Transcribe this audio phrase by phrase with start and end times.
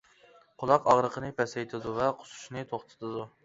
[0.63, 3.33] قۇلاق ئاغرىقىنى پەسەيتىدۇ ۋە قۇسۇشنى توختىتىدۇ.